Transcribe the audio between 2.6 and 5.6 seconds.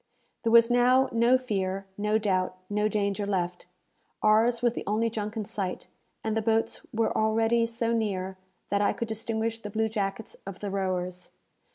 no danger left! Ours was the only junk in